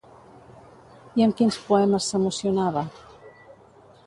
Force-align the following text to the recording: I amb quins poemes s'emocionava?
I 1.21 1.25
amb 1.25 1.37
quins 1.41 1.59
poemes 1.67 2.09
s'emocionava? 2.15 2.85